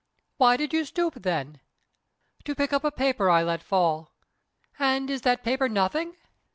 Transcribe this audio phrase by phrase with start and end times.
[0.37, 1.59] "Why did you stoop, then?"
[2.45, 4.11] "To pick up a paper I let fall."
[4.79, 6.15] "And is that paper nothing?"